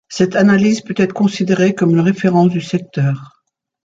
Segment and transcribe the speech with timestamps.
[0.09, 3.43] Cette analyse peut être considérée comme une référence du secteur.